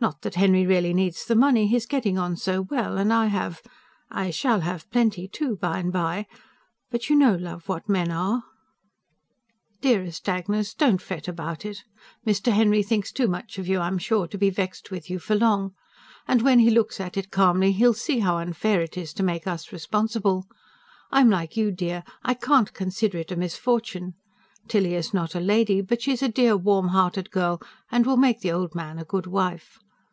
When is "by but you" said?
5.90-7.16